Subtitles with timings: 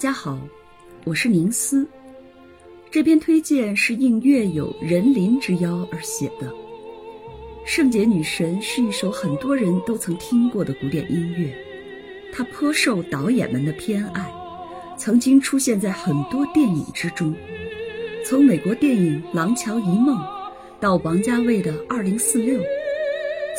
[0.00, 0.38] 大家好，
[1.04, 1.86] 我是宁思。
[2.90, 6.46] 这篇推荐是应乐友人林之邀而写的。
[7.66, 11.54] 《圣洁女神》是一首很多人都曾听过的古典音乐，
[12.32, 14.26] 它颇受导演们的偏爱，
[14.96, 17.34] 曾经出现在很多电影之中。
[18.24, 20.16] 从美国电影《廊桥遗梦》
[20.80, 22.58] 到王家卫的《二零四六》，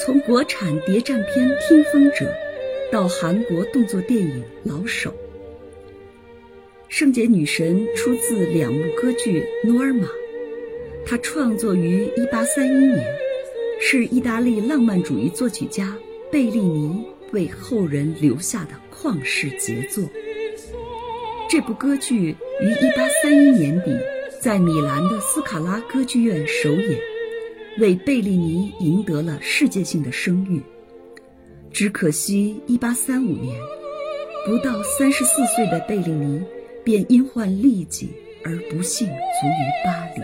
[0.03, 2.25] 从国产谍战片《听风者》
[2.91, 5.11] 到韩国动作电影《老手》。
[6.91, 10.05] 《圣洁女神》出自两幕歌剧《诺尔玛》，
[11.05, 13.05] 它创作于1831年，
[13.79, 15.97] 是意大利浪漫主义作曲家
[16.29, 20.03] 贝利尼为后人留下的旷世杰作。
[21.49, 22.73] 这部歌剧于
[23.23, 23.97] 1831年底
[24.41, 26.99] 在米兰的斯卡拉歌剧院首演，
[27.79, 30.61] 为贝利尼赢得了世界性的声誉。
[31.71, 33.57] 只可惜，1835年，
[34.45, 36.43] 不到34岁的贝利尼。
[36.83, 38.11] 便因患痢疾
[38.43, 40.21] 而不幸卒于巴黎。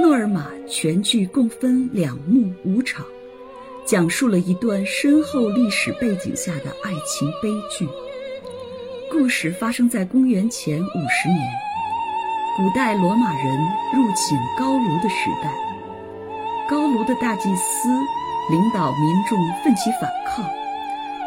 [0.00, 3.04] 诺尔玛全剧共分两幕五场，
[3.84, 7.86] 讲述了一段深厚历史背景下的爱情悲剧。
[9.10, 11.40] 故事发生在公元前五十年，
[12.56, 13.58] 古代罗马人
[13.94, 15.52] 入侵高卢的时代。
[16.68, 17.88] 高卢的大祭司
[18.50, 20.44] 领导民众奋起反抗，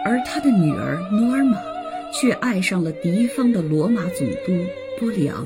[0.03, 1.74] 而他的女儿诺尔玛。
[2.17, 4.53] 却爱上了敌方的罗马总督
[4.97, 5.45] 波利昂，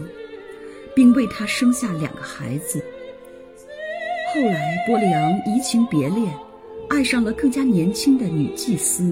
[0.95, 2.79] 并为他生下两个孩子。
[4.31, 6.31] 后来，波利昂移情别恋，
[6.87, 9.11] 爱上了更加年轻的女祭司。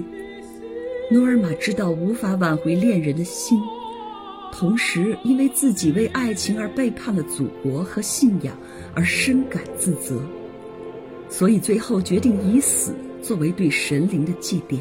[1.10, 3.58] 诺尔玛知道无法挽回恋人的心，
[4.52, 8.56] 同时因为自己为爱情而背叛了祖国和信仰
[8.94, 10.22] 而深感自责，
[11.28, 14.78] 所以最后决定以死作为对神灵的祭奠。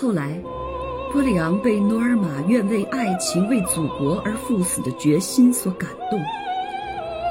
[0.00, 0.34] 后来，
[1.12, 6.18] 波里昂被诺尔玛愿为爱情、为祖国而赴死的决心所感动，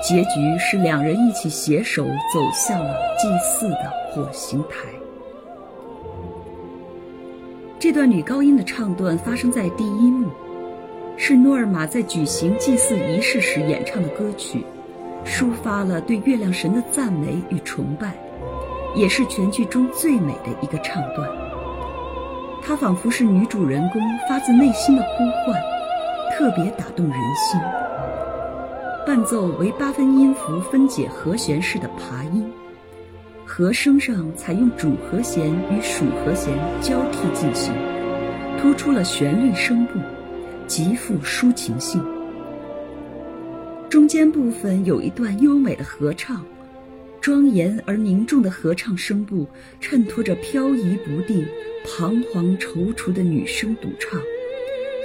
[0.07, 4.87] 结局是两人一起携手走向了祭祀的火刑台。
[7.79, 10.29] 这段女高音的唱段发生在第一幕，
[11.17, 14.63] 是诺尔玛在举行祭祀仪式时演唱的歌曲，
[15.25, 18.13] 抒发了对月亮神的赞美与崇拜，
[18.93, 21.27] 也是全剧中最美的一个唱段。
[22.69, 25.59] 它仿佛是女主人公发自内心的呼唤，
[26.31, 27.59] 特别打动人心。
[29.07, 32.47] 伴奏为八分音符分解和弦式的爬音，
[33.43, 37.73] 和声上采用主和弦与属和弦交替进行，
[38.61, 39.97] 突出了旋律声部，
[40.67, 41.99] 极富抒情性。
[43.89, 46.45] 中间部分有一段优美的合唱。
[47.29, 49.47] 庄严而凝重的合唱声部，
[49.79, 51.45] 衬托着飘移不定、
[51.85, 54.19] 彷徨踌躇的女声独唱，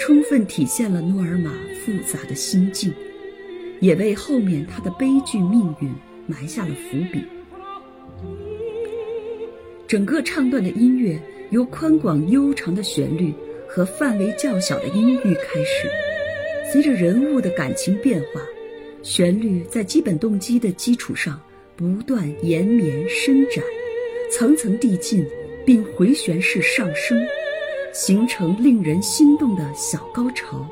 [0.00, 1.52] 充分体现了诺尔玛
[1.84, 2.90] 复杂的心境，
[3.78, 5.92] 也为后面她的悲剧命运
[6.26, 7.22] 埋下了伏笔。
[9.86, 11.20] 整个唱段的音乐
[11.50, 13.34] 由宽广悠长的旋律
[13.68, 15.90] 和范围较小的音域开始，
[16.72, 18.40] 随着人物的感情变化，
[19.02, 21.38] 旋律在基本动机的基础上。
[21.76, 23.64] 不断延绵伸展，
[24.30, 25.26] 层层递进，
[25.66, 27.20] 并回旋式上升，
[27.92, 30.64] 形成令人心动的小高潮，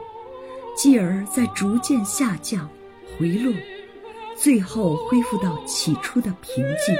[0.76, 2.70] 继而再逐渐下降、
[3.18, 3.52] 回落，
[4.36, 6.94] 最后恢复到起初的平静。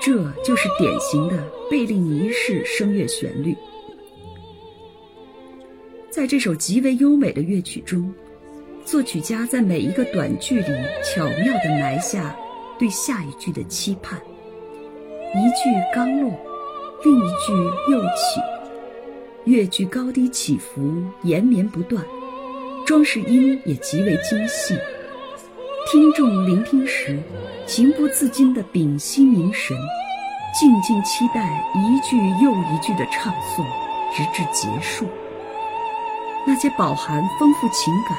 [0.00, 3.56] 这就是典型的贝利尼式声乐旋律。
[6.08, 8.14] 在这首极为优美的乐曲中，
[8.84, 10.68] 作曲家在每一个短句里
[11.02, 12.36] 巧妙地埋下。
[12.78, 14.20] 对下一句的期盼，
[15.34, 16.30] 一句刚落，
[17.02, 17.52] 另一句
[17.90, 18.40] 又起，
[19.44, 22.04] 乐句高低起伏，延绵不断，
[22.84, 24.74] 装饰音也极为精细。
[25.90, 27.18] 听众聆听时，
[27.66, 29.74] 情不自禁地屏息凝神，
[30.60, 33.64] 静静期待一句又一句的唱诵，
[34.14, 35.06] 直至结束。
[36.46, 38.18] 那些饱含丰富情感、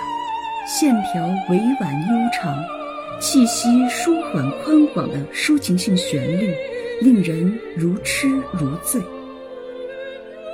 [0.67, 2.76] 线条委婉悠长。
[3.19, 6.53] 气息舒缓宽广的抒情性旋律，
[7.01, 9.01] 令人如痴如醉。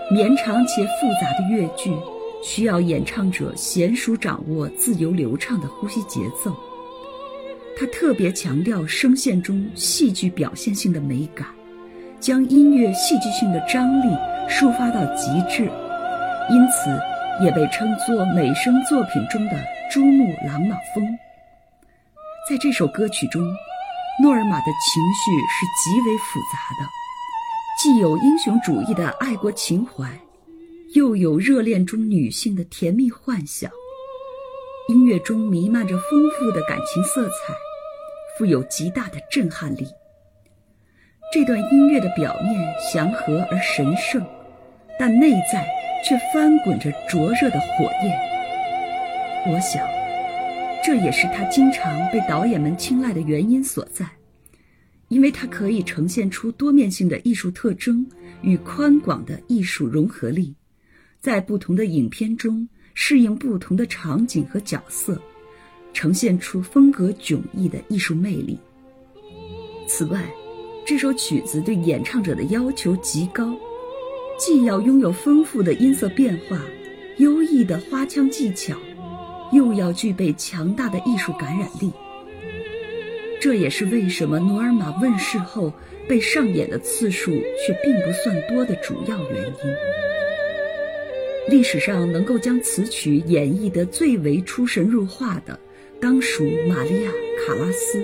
[0.10, 1.92] 绵长且复杂的乐句，
[2.42, 6.56] 需要演唱者娴熟掌握自由流畅的呼吸节奏。
[7.77, 11.48] 他特别强调声线中戏剧表现性的美感，
[12.19, 14.15] 将音乐戏剧性的张力
[14.48, 15.63] 抒发到极致，
[16.50, 16.89] 因此
[17.44, 19.51] 也被称作美声作品中的
[19.92, 21.04] 珠穆朗玛峰。
[22.49, 23.41] 在这首歌曲中，
[24.21, 26.89] 诺尔玛的情绪是极为复杂的，
[27.81, 30.11] 既有英雄主义的爱国情怀，
[30.93, 33.71] 又有热恋中女性的甜蜜幻想。
[34.89, 37.53] 音乐中弥漫着丰富的感情色彩，
[38.37, 39.87] 富有极大的震撼力。
[41.31, 44.21] 这段音乐的表面祥和而神圣，
[44.99, 45.65] 但内在
[46.03, 48.19] 却翻滚着灼热的火焰。
[49.47, 49.81] 我想，
[50.85, 54.06] 这也是他经常被导演们青睐的原因所在，
[55.07, 58.06] 因为它可以呈现出多面性的艺术特征
[58.41, 60.53] 与宽广的艺术融合力，
[61.21, 62.68] 在不同的影片中。
[62.95, 65.19] 适应不同的场景和角色，
[65.94, 68.56] 呈现出风格迥异的艺术魅力。
[69.88, 70.24] 此外，
[70.86, 73.51] 这首曲子对演唱者的要求极高，
[74.38, 76.62] 既要拥有丰富的音色变化、
[77.18, 78.77] 优异的花腔技巧，
[79.53, 81.91] 又要具备强大的艺术感染力。
[83.39, 85.71] 这也是为什么《努尔玛》问世后
[86.07, 89.75] 被上演的次数却并不算多的主要原因。
[91.50, 95.59] 历史上能够将此曲演绎得最为出神入化的，
[96.00, 97.11] 当属玛利亚·
[97.45, 98.01] 卡拉斯。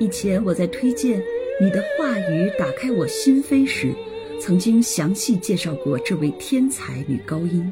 [0.00, 1.20] 以前我在推荐
[1.60, 3.92] 《你的话语打开我心扉》时，
[4.40, 7.70] 曾经详细介绍过这位天才女高音。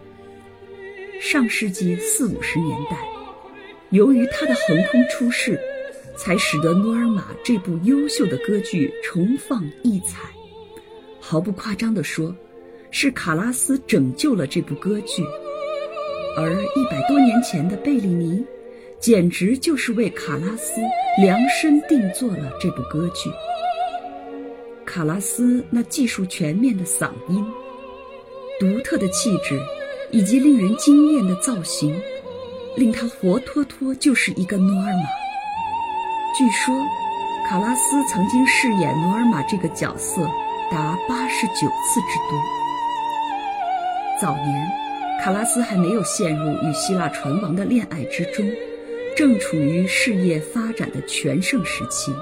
[1.22, 2.98] 上世纪四五十年代，
[3.90, 5.56] 由于他的横空出世，
[6.16, 10.28] 才使得《诺尔玛》这部优秀的歌剧重放异彩。
[11.20, 12.34] 毫不夸张地说。
[12.94, 15.24] 是卡拉斯拯救了这部歌剧，
[16.36, 18.44] 而一百多年前的贝利尼，
[19.00, 20.78] 简直就是为卡拉斯
[21.18, 23.30] 量身定做了这部歌剧。
[24.84, 27.42] 卡拉斯那技术全面的嗓音、
[28.60, 29.58] 独特的气质，
[30.12, 31.98] 以及令人惊艳的造型，
[32.76, 35.04] 令他活脱脱就是一个诺尔玛。
[36.36, 36.74] 据说，
[37.48, 40.22] 卡拉斯曾经饰演诺尔玛这个角色
[40.70, 42.38] 达八十九次之多。
[44.20, 44.68] 早年，
[45.22, 48.46] 卡拉斯还没有陷入与希腊船王的恋爱之中，
[49.16, 52.12] 正处于事业发展的全盛时期。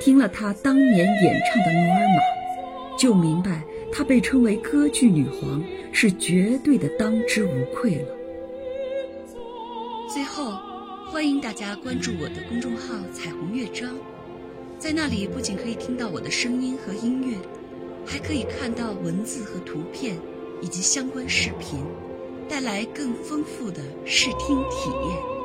[0.00, 3.62] 听了他当年演唱的《努尔玛》，就明白
[3.96, 8.14] 她被称为歌剧女皇是绝对的当之无愧了。
[10.12, 10.52] 最后，
[11.06, 13.96] 欢迎大家关注我的公众号“彩虹乐章”，
[14.78, 17.38] 在那里不仅可以听到我的声音和音乐，
[18.04, 20.14] 还可以看到文字和图片。
[20.62, 21.84] 以及相关视频，
[22.48, 25.35] 带来更丰富的视听体验。